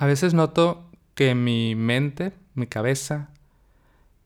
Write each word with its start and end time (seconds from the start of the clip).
A 0.00 0.06
veces 0.06 0.32
noto 0.32 0.90
que 1.14 1.34
mi 1.34 1.74
mente, 1.74 2.32
mi 2.54 2.66
cabeza, 2.66 3.28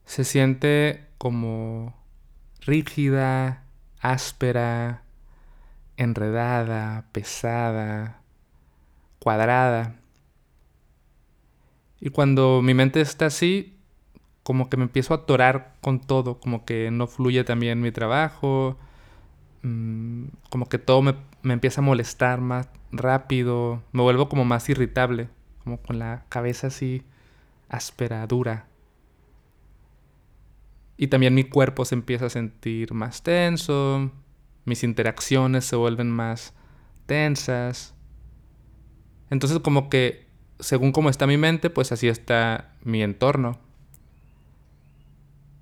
se 0.05 0.23
siente 0.23 1.09
como 1.19 1.93
rígida, 2.61 3.65
áspera, 3.99 5.03
enredada, 5.97 7.07
pesada, 7.11 8.21
cuadrada. 9.19 9.97
Y 12.01 12.11
cuando 12.11 12.63
mi 12.63 12.73
mente 12.73 13.01
está 13.01 13.27
así, 13.27 13.77
como 14.45 14.71
que 14.71 14.77
me 14.77 14.85
empiezo 14.85 15.13
a 15.13 15.17
atorar 15.17 15.75
con 15.81 15.99
todo, 15.99 16.39
como 16.39 16.65
que 16.65 16.93
no 16.93 17.09
fluye 17.09 17.43
también 17.43 17.81
mi 17.81 17.91
trabajo, 17.91 18.79
mm, 19.63 20.27
como 20.51 20.69
que 20.69 20.79
todo 20.79 21.03
me, 21.03 21.17
me 21.43 21.53
empieza 21.53 21.81
a 21.81 21.85
molestar 21.85 22.41
más 22.41 22.69
rápido, 22.93 23.83
me 23.91 24.03
vuelvo 24.03 24.29
como 24.29 24.45
más 24.45 24.69
irritable 24.69 25.31
como 25.65 25.79
con 25.79 25.99
la 25.99 26.25
cabeza 26.29 26.69
así 26.69 27.03
áspera, 27.69 28.27
dura. 28.27 28.67
Y 30.97 31.09
también 31.09 31.35
mi 31.35 31.45
cuerpo 31.45 31.85
se 31.85 31.97
empieza 31.97 32.27
a 32.27 32.31
sentir 32.31 32.93
más 32.93 33.23
tenso, 33.23 34.13
mis 34.65 34.85
interacciones 34.85 35.65
se 35.65 35.75
vuelven 35.75 36.11
más 36.11 36.55
tensas. 37.07 37.95
Entonces 39.31 39.59
como 39.59 39.89
que 39.89 40.27
según 40.61 40.93
cómo 40.93 41.11
está 41.11 41.27
mi 41.27 41.37
mente, 41.37 41.71
pues 41.71 41.91
así 41.91 42.09
está 42.09 42.73
mi 42.83 43.03
entorno. 43.03 43.59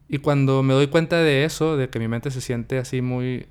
Y 0.08 0.18
cuando 0.18 0.62
me 0.62 0.74
doy 0.74 0.88
cuenta 0.88 1.16
de 1.16 1.44
eso, 1.44 1.78
de 1.78 1.88
que 1.88 1.98
mi 1.98 2.08
mente 2.08 2.30
se 2.30 2.42
siente 2.42 2.78
así 2.78 3.00
muy 3.00 3.46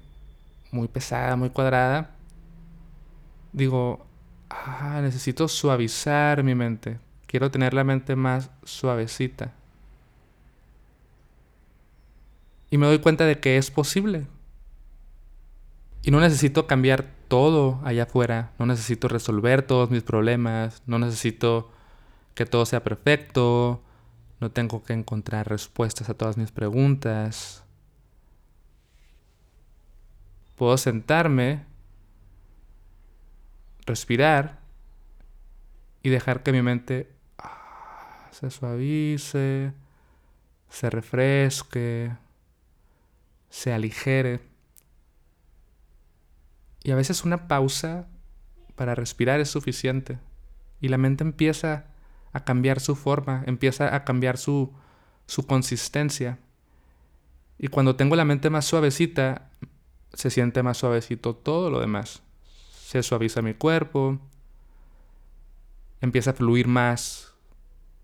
muy 0.72 0.88
pesada, 0.88 1.36
muy 1.36 1.50
cuadrada, 1.50 2.12
digo, 3.52 4.06
ah, 4.52 5.00
necesito 5.02 5.48
suavizar 5.48 6.44
mi 6.44 6.56
mente. 6.56 7.00
Quiero 7.26 7.50
tener 7.50 7.74
la 7.74 7.84
mente 7.84 8.16
más 8.16 8.50
suavecita. 8.64 9.54
Y 12.70 12.78
me 12.78 12.88
doy 12.88 13.00
cuenta 13.00 13.26
de 13.26 13.40
que 13.40 13.58
es 13.58 13.72
posible. 13.72 14.28
Y 16.04 16.12
no 16.12 16.20
necesito 16.20 16.68
cambiar 16.68 17.06
todo 17.28 17.80
allá 17.84 18.04
afuera. 18.04 18.52
No 18.60 18.66
necesito 18.66 19.08
resolver 19.08 19.62
todos 19.62 19.92
mis 19.92 20.04
problemas. 20.04 20.82
No 20.86 21.00
necesito 21.00 21.70
que 22.34 22.46
todo 22.46 22.66
sea 22.66 22.84
perfecto. 22.84 23.82
No 24.40 24.52
tengo 24.52 24.84
que 24.84 24.94
encontrar 24.94 25.48
respuestas 25.48 26.10
a 26.10 26.14
todas 26.14 26.38
mis 26.38 26.52
preguntas. 26.52 27.64
Puedo 30.56 30.78
sentarme 30.78 31.66
respirar 33.86 34.60
y 36.04 36.10
dejar 36.10 36.44
que 36.44 36.52
mi 36.52 36.62
mente 36.62 37.12
ah, 37.38 38.28
se 38.32 38.50
suavice, 38.50 39.74
se 40.70 40.90
refresque, 40.90 42.12
se 43.50 43.74
aligere. 43.74 44.42
Y 46.84 46.92
a 46.92 46.96
veces 46.96 47.24
una 47.24 47.48
pausa 47.48 48.08
para 48.76 48.96
respirar 48.96 49.40
es 49.40 49.50
suficiente. 49.50 50.20
Y 50.80 50.88
la 50.88 50.98
mente 50.98 51.24
empieza 51.24 51.86
a 52.34 52.44
cambiar 52.44 52.80
su 52.80 52.96
forma, 52.96 53.44
empieza 53.46 53.96
a 53.96 54.04
cambiar 54.04 54.38
su, 54.38 54.74
su 55.28 55.46
consistencia. 55.46 56.40
Y 57.60 57.68
cuando 57.68 57.96
tengo 57.96 58.16
la 58.16 58.26
mente 58.26 58.50
más 58.50 58.66
suavecita, 58.66 59.52
se 60.14 60.32
siente 60.32 60.64
más 60.64 60.78
suavecito 60.78 61.36
todo 61.36 61.70
lo 61.70 61.80
demás 61.80 62.24
se 62.92 63.04
suaviza 63.04 63.42
mi 63.42 63.54
cuerpo, 63.54 64.20
empieza 66.02 66.32
a 66.32 66.34
fluir 66.34 66.68
más 66.68 67.34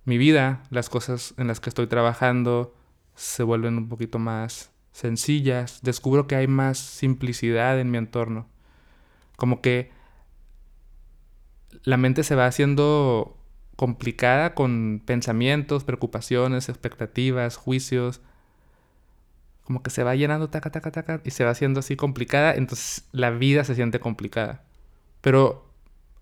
mi 0.06 0.18
vida, 0.18 0.64
las 0.70 0.88
cosas 0.88 1.34
en 1.36 1.48
las 1.48 1.60
que 1.60 1.70
estoy 1.70 1.88
trabajando 1.88 2.74
se 3.14 3.44
vuelven 3.44 3.78
un 3.78 3.90
poquito 3.90 4.18
más 4.18 4.72
sencillas, 4.94 5.82
descubro 5.82 6.26
que 6.26 6.38
hay 6.38 6.48
más 6.48 6.78
simplicidad 6.78 7.82
en 7.82 7.92
mi 7.92 7.98
entorno, 7.98 8.48
como 9.36 9.62
que 9.62 9.92
la 11.84 11.98
mente 11.98 12.24
se 12.24 12.36
va 12.36 12.46
haciendo 12.46 13.36
complicada 13.76 14.54
con 14.54 15.02
pensamientos, 15.06 15.84
preocupaciones, 15.84 16.70
expectativas, 16.70 17.58
juicios, 17.58 18.22
como 19.66 19.84
que 19.84 19.90
se 19.90 20.06
va 20.06 20.16
llenando 20.16 20.50
taca, 20.50 20.72
taca, 20.72 20.92
taca, 20.92 21.20
y 21.26 21.32
se 21.32 21.44
va 21.44 21.50
haciendo 21.50 21.82
así 21.82 21.98
complicada, 21.98 22.56
entonces 22.56 23.06
la 23.12 23.32
vida 23.32 23.66
se 23.66 23.76
siente 23.76 24.00
complicada. 24.00 24.64
Pero 25.28 25.74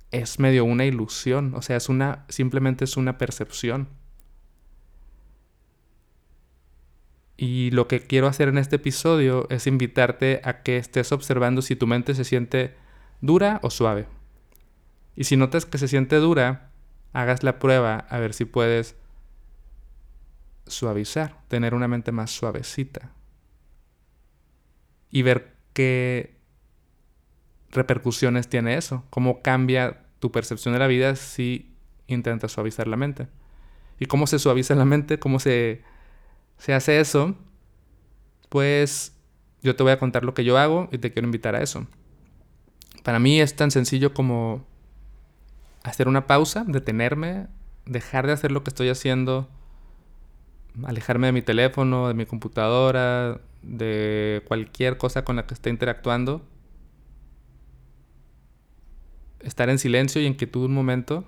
es 0.10 0.40
medio 0.40 0.66
una 0.66 0.84
ilusión, 0.84 1.54
o 1.54 1.62
sea, 1.62 1.78
es 1.78 1.90
una 1.90 2.26
simplemente 2.28 2.86
es 2.86 2.98
una 2.98 3.20
percepción. 3.20 3.88
Y 7.38 7.70
lo 7.70 7.88
que 7.88 8.00
quiero 8.00 8.26
hacer 8.26 8.48
en 8.48 8.58
este 8.58 8.78
episodio 8.78 9.46
es 9.52 9.68
invitarte 9.68 10.42
a 10.44 10.64
que 10.64 10.78
estés 10.78 11.12
observando 11.12 11.62
si 11.62 11.76
tu 11.76 11.86
mente 11.86 12.16
se 12.16 12.24
siente 12.24 12.78
dura 13.22 13.60
o 13.62 13.70
suave. 13.70 14.08
Y 15.16 15.26
si 15.26 15.38
notas 15.38 15.68
que 15.68 15.78
se 15.78 15.88
siente 15.88 16.16
dura, 16.16 16.72
hagas 17.14 17.44
la 17.44 17.60
prueba 17.60 18.08
a 18.10 18.18
ver 18.18 18.34
si 18.34 18.46
puedes 18.46 18.96
suavizar, 20.66 21.44
tener 21.48 21.76
una 21.76 21.88
mente 21.88 22.12
más 22.12 22.32
suavecita. 22.32 23.12
Y 25.12 25.22
ver 25.22 25.54
qué 25.74 26.34
repercusiones 27.75 28.47
tiene 28.47 28.78
eso, 28.78 29.03
cómo 29.09 29.41
cambia 29.41 30.02
tu 30.19 30.31
percepción 30.31 30.74
de 30.74 30.80
la 30.80 30.88
vida 30.88 31.16
si 31.16 31.72
intentas 32.08 32.52
suavizar 32.52 32.88
la 32.88 32.97
mente. 32.97 33.28
¿Y 34.00 34.06
cómo 34.06 34.28
se 34.28 34.40
suaviza 34.40 34.75
la 34.75 34.86
mente? 34.86 35.19
¿Cómo 35.19 35.40
se, 35.40 35.84
se 36.58 36.74
hace 36.74 37.00
eso? 37.00 37.35
Pues 38.50 39.14
yo 39.62 39.75
te 39.75 39.84
voy 39.84 39.91
a 39.91 40.00
contar 40.00 40.24
lo 40.24 40.34
que 40.34 40.44
yo 40.44 40.58
hago 40.58 40.90
y 40.91 40.97
te 40.97 41.12
quiero 41.12 41.28
invitar 41.28 41.56
a 41.56 41.62
eso. 41.62 41.88
Para 43.03 43.19
mí 43.19 43.40
es 43.40 43.56
tan 43.56 43.72
sencillo 43.72 44.14
como 44.14 44.66
hacer 45.84 46.08
una 46.08 46.28
pausa, 46.28 46.66
detenerme, 46.68 47.47
dejar 47.85 48.25
de 48.28 48.34
hacer 48.34 48.52
lo 48.52 48.64
que 48.64 48.72
estoy 48.72 48.90
haciendo, 48.90 49.47
alejarme 50.84 51.28
de 51.28 51.34
mi 51.34 51.41
teléfono, 51.41 52.08
de 52.08 52.16
mi 52.16 52.25
computadora, 52.25 53.40
de 53.62 54.44
cualquier 54.47 54.97
cosa 54.97 55.24
con 55.24 55.35
la 55.35 55.46
que 55.46 55.53
esté 55.53 55.69
interactuando 55.69 56.41
estar 59.46 59.70
en 59.70 59.80
silencio 59.80 60.22
y 60.22 60.26
en 60.26 60.34
quietud 60.34 60.66
un 60.66 60.74
momento. 60.74 61.24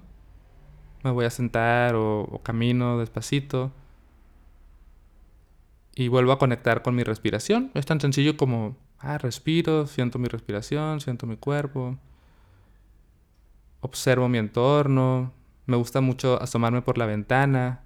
Me 1.04 1.12
voy 1.12 1.26
a 1.26 1.30
sentar 1.30 1.96
o, 1.96 2.42
camino 2.44 3.00
despacito. 3.00 3.72
Y 5.96 6.10
vuelvo 6.10 6.32
a 6.32 6.40
conectar 6.40 6.82
con 6.82 6.96
mi 6.96 7.04
respiración. 7.04 7.72
Es 7.74 7.86
tan 7.86 8.02
sencillo 8.02 8.38
como, 8.38 8.76
ah, 9.00 9.18
respiro, 9.18 9.88
siento 9.88 10.20
mi 10.20 10.28
respiración, 10.28 11.00
siento 11.00 11.26
mi 11.26 11.38
cuerpo. 11.38 11.98
Observo 13.82 14.28
mi 14.28 14.38
entorno. 14.38 15.32
Me 15.66 15.78
gusta 15.78 16.02
mucho 16.02 16.42
asomarme 16.42 16.82
por 16.82 16.98
la 16.98 17.06
ventana. 17.06 17.82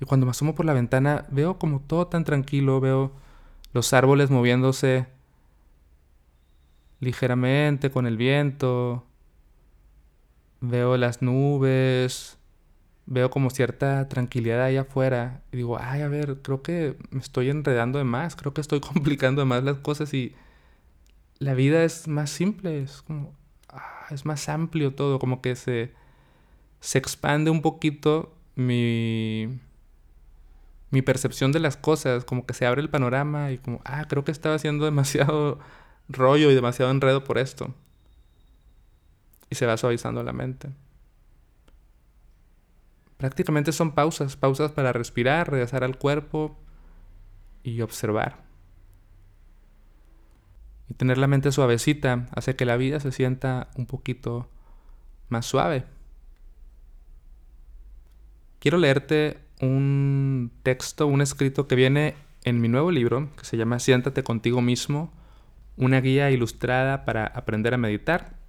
Y 0.00 0.06
cuando 0.06 0.26
me 0.26 0.30
asomo 0.30 0.54
por 0.54 0.66
la 0.66 0.72
ventana 0.72 1.26
veo 1.30 1.58
como 1.58 1.80
todo 1.80 2.06
tan 2.06 2.24
tranquilo, 2.24 2.80
veo 2.80 3.12
los 3.72 3.92
árboles 3.92 4.30
moviéndose 4.30 5.06
ligeramente 7.00 7.90
con 7.90 8.06
el 8.06 8.16
viento, 8.16 9.04
veo 10.68 10.96
las 10.96 11.22
nubes, 11.22 12.38
veo 13.06 13.30
como 13.30 13.50
cierta 13.50 14.08
tranquilidad 14.08 14.62
ahí 14.62 14.76
afuera 14.76 15.42
y 15.52 15.58
digo, 15.58 15.78
ay, 15.80 16.02
a 16.02 16.08
ver, 16.08 16.40
creo 16.42 16.62
que 16.62 16.96
me 17.10 17.20
estoy 17.20 17.50
enredando 17.50 17.98
de 17.98 18.04
más, 18.04 18.36
creo 18.36 18.54
que 18.54 18.60
estoy 18.60 18.80
complicando 18.92 19.42
de 19.42 19.46
más 19.46 19.62
las 19.64 19.78
cosas 19.78 20.12
y 20.14 20.34
la 21.38 21.54
vida 21.54 21.84
es 21.84 22.08
más 22.08 22.30
simple, 22.30 22.82
es 22.82 23.02
como, 23.02 23.34
ah, 23.68 24.06
es 24.10 24.24
más 24.24 24.48
amplio 24.48 24.94
todo, 24.94 25.18
como 25.18 25.42
que 25.42 25.56
se, 25.56 25.92
se 26.80 26.98
expande 26.98 27.50
un 27.50 27.62
poquito 27.62 28.34
mi, 28.54 29.48
mi 30.90 31.02
percepción 31.02 31.52
de 31.52 31.60
las 31.60 31.76
cosas, 31.76 32.24
como 32.24 32.46
que 32.46 32.54
se 32.54 32.66
abre 32.66 32.80
el 32.80 32.90
panorama 32.90 33.50
y 33.52 33.58
como, 33.58 33.80
ah, 33.84 34.06
creo 34.08 34.24
que 34.24 34.32
estaba 34.32 34.54
haciendo 34.54 34.84
demasiado 34.84 35.58
rollo 36.08 36.50
y 36.50 36.54
demasiado 36.54 36.90
enredo 36.90 37.24
por 37.24 37.38
esto 37.38 37.74
y 39.54 39.56
se 39.56 39.66
va 39.66 39.76
suavizando 39.76 40.24
la 40.24 40.32
mente. 40.32 40.70
Prácticamente 43.18 43.70
son 43.70 43.92
pausas, 43.92 44.36
pausas 44.36 44.72
para 44.72 44.92
respirar, 44.92 45.48
regresar 45.48 45.84
al 45.84 45.96
cuerpo 45.96 46.58
y 47.62 47.80
observar. 47.80 48.42
Y 50.88 50.94
tener 50.94 51.18
la 51.18 51.28
mente 51.28 51.52
suavecita 51.52 52.26
hace 52.34 52.56
que 52.56 52.64
la 52.64 52.76
vida 52.76 52.98
se 52.98 53.12
sienta 53.12 53.68
un 53.76 53.86
poquito 53.86 54.48
más 55.28 55.46
suave. 55.46 55.84
Quiero 58.58 58.78
leerte 58.78 59.38
un 59.60 60.50
texto, 60.64 61.06
un 61.06 61.20
escrito 61.20 61.68
que 61.68 61.76
viene 61.76 62.16
en 62.42 62.60
mi 62.60 62.68
nuevo 62.68 62.90
libro, 62.90 63.30
que 63.38 63.44
se 63.44 63.56
llama 63.56 63.78
Siéntate 63.78 64.24
contigo 64.24 64.60
mismo, 64.60 65.12
una 65.76 66.00
guía 66.00 66.32
ilustrada 66.32 67.04
para 67.04 67.26
aprender 67.26 67.72
a 67.72 67.78
meditar 67.78 68.43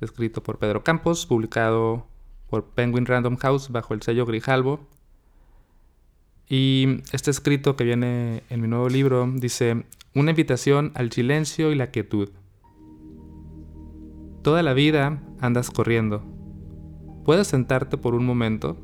escrito 0.00 0.42
por 0.42 0.58
Pedro 0.58 0.82
Campos, 0.82 1.26
publicado 1.26 2.06
por 2.48 2.64
Penguin 2.64 3.06
Random 3.06 3.36
House 3.36 3.70
bajo 3.70 3.94
el 3.94 4.02
sello 4.02 4.26
Grijalbo. 4.26 4.80
Y 6.48 7.02
este 7.12 7.30
escrito 7.30 7.76
que 7.76 7.84
viene 7.84 8.42
en 8.50 8.60
mi 8.60 8.68
nuevo 8.68 8.88
libro 8.88 9.30
dice, 9.32 9.84
una 10.14 10.30
invitación 10.30 10.90
al 10.94 11.12
silencio 11.12 11.70
y 11.70 11.76
la 11.76 11.88
quietud. 11.88 12.30
Toda 14.42 14.62
la 14.62 14.72
vida 14.72 15.22
andas 15.40 15.70
corriendo. 15.70 16.24
¿Puedes 17.24 17.46
sentarte 17.46 17.96
por 17.96 18.14
un 18.14 18.26
momento? 18.26 18.76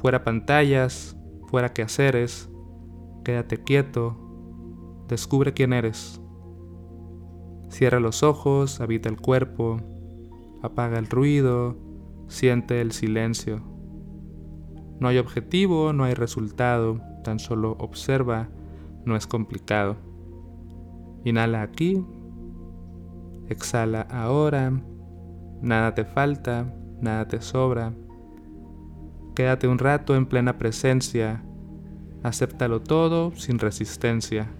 Fuera 0.00 0.24
pantallas, 0.24 1.16
fuera 1.48 1.74
quehaceres, 1.74 2.48
quédate 3.24 3.62
quieto, 3.62 4.16
descubre 5.08 5.52
quién 5.52 5.72
eres. 5.74 6.20
Cierra 7.70 8.00
los 8.00 8.22
ojos, 8.22 8.80
habita 8.80 9.08
el 9.08 9.16
cuerpo, 9.16 9.78
apaga 10.60 10.98
el 10.98 11.06
ruido, 11.06 11.76
siente 12.28 12.80
el 12.80 12.92
silencio. 12.92 13.62
No 14.98 15.08
hay 15.08 15.18
objetivo, 15.18 15.92
no 15.92 16.04
hay 16.04 16.14
resultado, 16.14 17.00
tan 17.24 17.38
solo 17.38 17.76
observa, 17.78 18.48
no 19.04 19.16
es 19.16 19.26
complicado. 19.26 19.96
Inhala 21.24 21.62
aquí, 21.62 22.04
exhala 23.48 24.02
ahora, 24.02 24.72
nada 25.62 25.94
te 25.94 26.04
falta, 26.04 26.74
nada 27.00 27.28
te 27.28 27.40
sobra. 27.40 27.94
Quédate 29.34 29.68
un 29.68 29.78
rato 29.78 30.16
en 30.16 30.26
plena 30.26 30.58
presencia, 30.58 31.44
acéptalo 32.24 32.82
todo 32.82 33.32
sin 33.36 33.58
resistencia. 33.58 34.50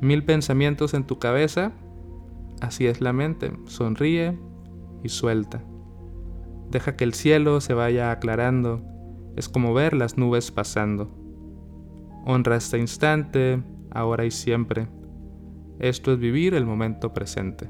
Mil 0.00 0.24
pensamientos 0.24 0.94
en 0.94 1.04
tu 1.04 1.18
cabeza, 1.18 1.72
así 2.60 2.86
es 2.86 3.00
la 3.00 3.12
mente, 3.12 3.52
sonríe 3.66 4.38
y 5.02 5.08
suelta. 5.08 5.62
Deja 6.70 6.96
que 6.96 7.04
el 7.04 7.14
cielo 7.14 7.60
se 7.60 7.74
vaya 7.74 8.10
aclarando, 8.10 8.82
es 9.36 9.48
como 9.48 9.74
ver 9.74 9.94
las 9.94 10.16
nubes 10.16 10.50
pasando. 10.50 11.10
Honra 12.24 12.56
este 12.56 12.78
instante, 12.78 13.62
ahora 13.90 14.24
y 14.24 14.30
siempre. 14.30 14.88
Esto 15.78 16.12
es 16.12 16.18
vivir 16.18 16.54
el 16.54 16.66
momento 16.66 17.12
presente. 17.12 17.68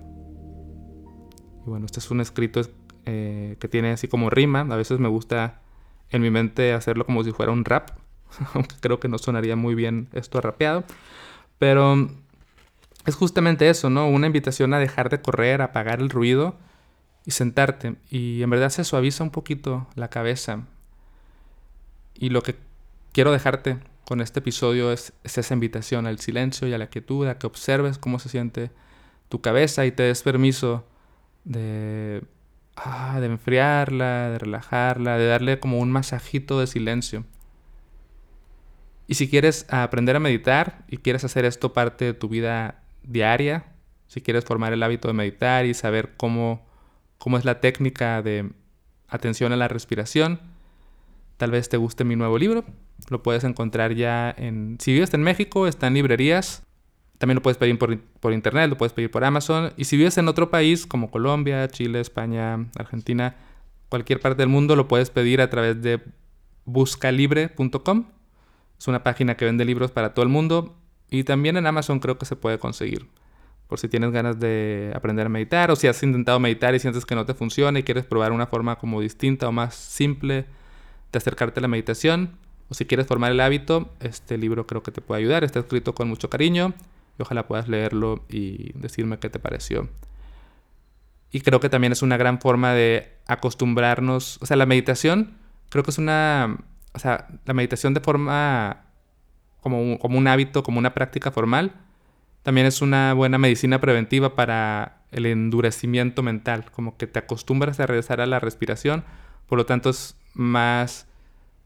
Y 1.67 1.71
bueno, 1.71 1.87
este 1.87 2.01
es 2.01 2.11
un 2.11 2.21
escrito 2.21 2.61
eh, 3.07 3.57
que 3.59 3.69
tiene 3.69 3.93
así 3.93 4.09
como 4.09 4.31
rima. 4.31 4.61
A 4.61 4.77
veces 4.77 4.99
me 4.99 5.09
gusta 5.09 5.63
en 6.11 6.23
mi 6.23 6.31
mente 6.31 6.73
hacerlo 6.73 7.07
como 7.07 7.25
si 7.25 7.33
fuera 7.33 7.53
un 7.53 7.65
rap, 7.65 7.91
aunque 8.55 8.77
creo 8.81 9.01
que 9.01 9.09
no 9.09 9.19
sonaría 9.19 9.57
muy 9.57 9.75
bien 9.75 10.09
esto 10.13 10.41
rapeado. 10.41 10.85
Pero 11.61 12.09
es 13.05 13.15
justamente 13.15 13.69
eso, 13.69 13.91
¿no? 13.91 14.09
Una 14.09 14.27
invitación 14.27 14.73
a 14.73 14.79
dejar 14.79 15.11
de 15.11 15.21
correr, 15.21 15.61
a 15.61 15.67
apagar 15.67 16.01
el 16.01 16.09
ruido 16.09 16.57
y 17.27 17.33
sentarte. 17.33 17.97
Y 18.09 18.43
en 18.43 18.49
verdad 18.49 18.71
se 18.71 18.83
suaviza 18.83 19.25
un 19.25 19.31
poquito 19.31 19.87
la 19.95 20.09
cabeza. 20.09 20.65
Y 22.15 22.31
lo 22.31 22.41
que 22.43 22.57
quiero 23.13 23.31
dejarte 23.31 23.79
con 24.07 24.23
este 24.23 24.39
episodio 24.39 24.91
es, 24.91 25.13
esa 25.23 25.53
invitación 25.53 26.07
al 26.07 26.19
silencio 26.19 26.67
y 26.67 26.73
a 26.73 26.79
la 26.79 26.87
quietud, 26.87 27.29
a 27.29 27.37
que 27.37 27.47
observes 27.47 27.99
cómo 27.99 28.19
se 28.19 28.31
siente 28.31 28.71
tu 29.29 29.43
cabeza 29.43 29.85
y 29.85 29.93
te 29.93 30.05
des 30.05 30.23
permiso 30.23 30.87
de, 31.45 32.25
ah, 32.75 33.19
de 33.21 33.27
enfriarla, 33.27 34.31
de 34.31 34.39
relajarla, 34.39 35.19
de 35.19 35.27
darle 35.27 35.61
como 35.61 35.79
un 35.79 35.93
masajito 35.93 36.59
de 36.59 36.67
silencio. 36.67 37.27
Y 39.11 39.17
si 39.17 39.29
quieres 39.29 39.67
aprender 39.71 40.15
a 40.15 40.21
meditar 40.21 40.85
y 40.87 40.99
quieres 40.99 41.25
hacer 41.25 41.45
esto 41.45 41.73
parte 41.73 42.05
de 42.05 42.15
tu 42.15 42.29
vida 42.29 42.85
diaria, 43.03 43.65
si 44.07 44.21
quieres 44.21 44.45
formar 44.45 44.73
el 44.73 44.85
hábito 44.85 45.09
de 45.09 45.15
meditar 45.15 45.67
y 45.67 45.75
saber 45.75 46.13
cómo 46.17 46.71
cómo 47.21 47.37
es 47.37 47.45
la 47.45 47.61
técnica 47.61 48.23
de 48.23 48.51
atención 49.07 49.53
a 49.53 49.57
la 49.57 49.69
respiración. 49.69 50.41
Tal 51.37 51.51
vez 51.51 51.69
te 51.69 51.77
guste 51.77 52.03
mi 52.03 52.17
nuevo 52.17 52.39
libro. 52.39 52.65
Lo 53.11 53.23
puedes 53.23 53.45
encontrar 53.45 53.95
ya 53.95 54.35
en... 54.37 54.79
Si 54.81 54.93
vives 54.93 55.13
en 55.13 55.23
México, 55.23 55.67
está 55.67 55.87
en 55.87 55.95
librerías. 55.95 56.63
También 57.19 57.35
lo 57.37 57.43
puedes 57.43 57.59
pedir 57.59 57.79
por, 57.79 58.33
internet, 58.33 58.71
lo 58.71 58.79
puedes 58.79 58.95
pedir 58.95 59.11
por 59.11 59.23
Amazon. 59.25 59.73
Y 59.77 59.85
si 59.85 59.99
vives 59.99 60.17
en 60.17 60.29
otro 60.29 60.51
país 60.51 60.87
como 60.87 61.11
Colombia, 61.11 61.69
Chile, 61.69 62.01
España, 62.01 62.67
Argentina, 62.79 63.37
cualquier 63.91 64.21
parte 64.21 64.41
del 64.41 64.49
mundo, 64.49 64.77
lo 64.77 64.89
puedes 64.89 65.11
pedir 65.11 65.43
a 65.43 65.51
través 65.51 65.83
de 65.83 66.01
buscalibre.com. 66.65 68.07
Es 68.81 68.89
una 68.89 69.03
página 69.03 69.37
que 69.37 69.45
vende 69.45 69.67
libros 69.67 69.91
para 69.91 70.15
todo 70.15 70.23
el 70.23 70.31
mundo. 70.31 70.75
Y 71.11 71.25
también 71.25 71.59
en 71.59 71.67
Amazon 71.67 72.01
creo 72.01 72.17
que 72.17 72.25
se 72.25 72.35
puede 72.35 72.59
conseguir 72.59 73.09
por 73.67 73.79
si 73.79 73.89
tienes 73.89 74.11
ganas 74.11 74.41
de 74.41 74.91
aprender 74.97 75.27
a 75.27 75.29
meditar 75.29 75.71
o 75.71 75.77
si 75.77 75.87
has 75.87 76.03
intentado 76.03 76.41
meditar 76.41 76.75
y 76.75 76.81
sientes 76.81 77.07
que 77.07 77.15
no 77.15 77.25
te 77.25 77.35
funciona 77.35 77.79
y 77.79 77.85
quieres 77.85 78.05
probar 78.05 78.33
una 78.33 78.47
forma 78.49 78.77
como 78.77 79.01
distinta 79.01 79.47
o 79.47 79.53
más 79.53 79.77
simple 79.77 80.47
de 81.13 81.17
acercarte 81.17 81.61
a 81.61 81.63
la 81.63 81.69
meditación 81.69 82.37
o 82.69 82.75
si 82.75 82.87
quieres 82.87 83.07
formar 83.07 83.33
el 83.33 83.41
hábito, 83.41 83.93
este 84.01 84.39
libro 84.39 84.67
creo 84.67 84.83
que 84.83 84.93
te 84.93 85.01
puede 85.01 85.21
ayudar. 85.21 85.45
Está 85.45 85.61
escrito 85.61 85.95
con 85.95 86.09
mucho 86.09 86.31
cariño 86.31 86.73
y 87.19 87.23
ojalá 87.23 87.47
puedas 87.47 87.69
leerlo 87.69 88.25
y 88.29 88.73
decirme 88.79 89.19
qué 89.19 89.29
te 89.29 89.39
pareció. 89.39 89.89
Y 91.31 91.43
creo 91.43 91.61
que 91.61 91.69
también 91.69 91.93
es 91.93 92.03
una 92.03 92.17
gran 92.17 92.41
forma 92.41 92.73
de 92.73 93.13
acostumbrarnos, 93.27 94.39
o 94.41 94.47
sea, 94.47 94.57
la 94.57 94.67
meditación 94.67 95.37
creo 95.69 95.85
que 95.85 95.93
es 95.93 95.99
una, 95.99 96.59
o 96.93 96.99
sea, 96.99 97.29
la 97.45 97.55
meditación 97.55 97.95
de 97.95 98.01
forma 98.01 98.85
como 99.61 99.99
como 99.99 100.19
un 100.19 100.29
hábito, 100.29 100.63
como 100.63 100.79
una 100.79 100.95
práctica 100.95 101.31
formal 101.31 101.75
también 102.43 102.67
es 102.67 102.81
una 102.81 103.13
buena 103.15 103.39
medicina 103.39 103.81
preventiva 103.81 104.35
para 104.35 105.03
el 105.11 105.27
endurecimiento 105.27 106.23
mental, 106.23 106.71
como 106.71 106.97
que 106.97 107.07
te 107.07 107.19
acostumbras 107.19 107.81
a 107.81 107.87
regresar 107.87 108.21
a 108.21 108.27
la 108.27 108.41
respiración, 108.41 109.05
por 109.47 109.59
lo 109.59 109.67
tanto 109.67 109.91
es 109.91 110.17
más 110.35 111.07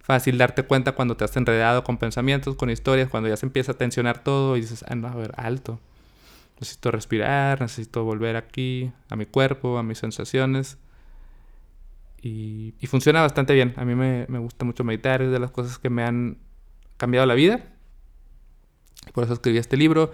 fácil 0.01 0.37
darte 0.39 0.65
cuenta 0.65 0.93
cuando 0.93 1.17
te 1.17 1.25
has 1.25 1.37
enredado 1.37 1.85
con 1.85 1.99
pensamientos, 1.99 2.57
con 2.57 2.71
historias, 2.71 3.09
cuando 3.09 3.29
ya 3.29 3.37
se 3.37 3.47
empieza 3.47 3.73
a 3.73 3.79
tensionar 3.79 4.23
todo 4.23 4.57
y 4.57 4.63
dices, 4.63 4.85
ah, 4.89 4.95
no, 4.95 5.09
a 5.09 5.15
ver, 5.15 5.33
alto. 5.37 5.81
Necesito 6.61 6.91
respirar, 6.91 7.61
necesito 7.61 8.05
volver 8.05 8.37
aquí, 8.37 8.93
a 9.11 9.17
mi 9.17 9.27
cuerpo, 9.27 9.79
a 9.79 9.83
mis 9.83 9.99
sensaciones. 9.99 10.79
Y, 12.27 12.87
funciona 12.87 13.21
bastante 13.21 13.53
bien. 13.53 13.75
A 13.77 13.85
mí 13.85 13.95
me, 13.95 14.25
me 14.31 14.39
gusta 14.39 14.65
mucho 14.65 14.83
meditar, 14.83 15.21
es 15.21 15.31
de 15.31 15.39
las 15.39 15.51
cosas 15.51 15.79
que 15.79 15.91
me 15.91 16.05
han 16.05 16.39
cambiado 16.97 17.27
la 17.27 17.35
vida. 17.35 17.63
Por 19.13 19.25
eso 19.25 19.35
escribí 19.35 19.59
este 19.59 19.77
libro. 19.77 20.11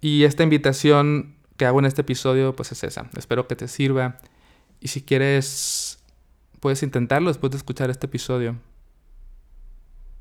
Y 0.00 0.24
esta 0.24 0.42
invitación 0.42 1.36
que 1.56 1.64
hago 1.64 1.78
en 1.78 1.84
este 1.84 2.00
episodio, 2.00 2.56
pues 2.56 2.72
es 2.72 2.82
esa. 2.82 3.08
Espero 3.16 3.46
que 3.46 3.54
te 3.54 3.68
sirva. 3.68 4.18
Y 4.80 4.88
si 4.88 5.02
quieres, 5.02 6.02
puedes 6.58 6.82
intentarlo 6.82 7.30
después 7.30 7.52
de 7.52 7.58
escuchar 7.58 7.88
este 7.88 8.06
episodio. 8.06 8.56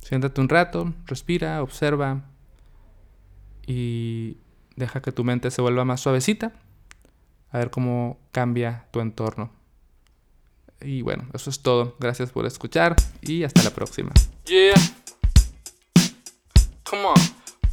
Siéntate 0.01 0.39
un 0.39 0.49
rato, 0.49 0.93
respira, 1.07 1.63
observa 1.63 2.25
y 3.65 4.37
deja 4.75 5.01
que 5.01 5.11
tu 5.11 5.23
mente 5.23 5.49
se 5.49 5.63
vuelva 5.63 5.83
más 5.83 6.01
suavecita. 6.01 6.53
A 7.49 7.57
ver 7.57 7.71
cómo 7.71 8.19
cambia 8.31 8.85
tu 8.91 8.99
entorno. 8.99 9.62
Y 10.83 11.01
bueno, 11.01 11.27
eso 11.33 11.49
es 11.49 11.61
todo. 11.61 11.95
Gracias 11.99 12.31
por 12.31 12.45
escuchar 12.45 12.95
y 13.21 13.43
hasta 13.43 13.63
la 13.63 13.71
próxima. 13.71 14.11
Yeah. 14.45 14.73
Come 16.83 17.05
on. 17.05 17.15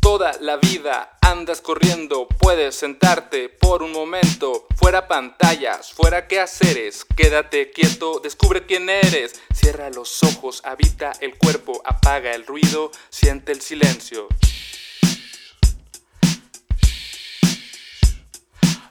Toda 0.01 0.33
la 0.41 0.57
vida 0.57 1.19
andas 1.21 1.61
corriendo, 1.61 2.27
puedes 2.27 2.75
sentarte 2.75 3.51
por 3.51 3.83
un 3.83 3.93
momento. 3.93 4.67
Fuera 4.77 5.07
pantallas, 5.07 5.93
fuera 5.93 6.27
quehaceres, 6.27 7.05
quédate 7.17 7.71
quieto, 7.71 8.19
descubre 8.21 8.65
quién 8.65 8.89
eres. 8.89 9.39
Cierra 9.53 9.91
los 9.91 10.23
ojos, 10.23 10.63
habita 10.65 11.13
el 11.21 11.37
cuerpo, 11.37 11.83
apaga 11.85 12.35
el 12.35 12.47
ruido, 12.47 12.91
siente 13.11 13.53
el 13.53 13.61
silencio. 13.61 14.27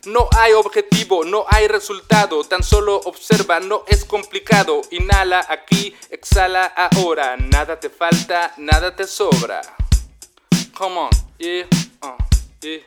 No 0.06 0.30
hay 0.38 0.54
objetivo, 0.54 1.26
no 1.26 1.44
hay 1.50 1.68
resultado, 1.68 2.42
tan 2.46 2.64
solo 2.64 3.02
observa, 3.04 3.60
no 3.60 3.84
es 3.86 4.06
complicado. 4.06 4.82
Inhala 4.92 5.46
aquí, 5.50 5.94
exhala 6.10 6.64
ahora, 6.66 7.36
nada 7.36 7.82
te 7.82 7.90
falta, 7.90 8.54
nada 8.56 8.96
te 8.96 9.06
sobra. 9.06 9.60
Come 10.74 10.98
on, 10.98 11.10
yeah, 11.38 11.68
uh. 12.02 12.16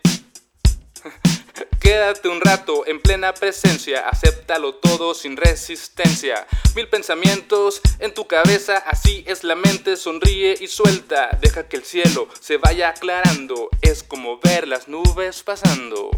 Quédate 1.81 2.29
un 2.29 2.41
rato 2.41 2.87
en 2.87 3.03
plena 3.03 3.35
presencia, 3.35 4.09
acéptalo 4.09 4.77
todo 4.77 5.13
sin 5.13 5.37
resistencia. 5.37 6.47
Mil 6.75 6.89
pensamientos 6.89 7.83
en 7.99 8.15
tu 8.15 8.27
cabeza, 8.27 8.79
así 8.79 9.23
es 9.27 9.45
la 9.45 9.55
mente, 9.55 9.99
sonríe 9.99 10.57
y 10.59 10.67
suelta. 10.67 11.29
Deja 11.43 11.69
que 11.69 11.77
el 11.77 11.85
cielo 11.85 12.27
se 12.41 12.57
vaya 12.57 12.89
aclarando, 12.89 13.69
es 13.83 14.03
como 14.03 14.39
ver 14.39 14.67
las 14.67 14.89
nubes 14.89 15.43
pasando. 15.43 16.11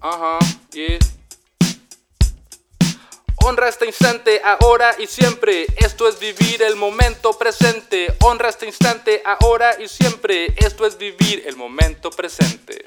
Ajá, 0.00 0.38
uh. 0.38 0.98
Honra 3.44 3.68
este 3.68 3.86
instante 3.86 4.40
ahora 4.44 4.94
y 4.98 5.06
siempre. 5.06 5.66
Esto 5.76 6.08
es 6.08 6.18
vivir 6.18 6.62
el 6.62 6.76
momento 6.76 7.32
presente. 7.38 8.14
Honra 8.20 8.48
este 8.48 8.66
instante 8.66 9.22
ahora 9.24 9.80
y 9.80 9.88
siempre. 9.88 10.52
Esto 10.56 10.86
es 10.86 10.98
vivir 10.98 11.44
el 11.46 11.56
momento 11.56 12.10
presente. 12.10 12.84